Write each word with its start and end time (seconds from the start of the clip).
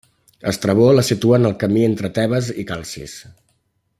Estrabó 0.51 0.87
la 0.99 1.03
situa 1.09 1.37
en 1.41 1.45
el 1.51 1.55
camí 1.65 1.85
entre 1.91 2.11
Tebes 2.17 2.51
i 2.65 2.69
Calcis. 2.73 3.17